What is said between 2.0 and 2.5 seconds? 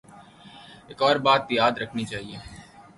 چاہیے۔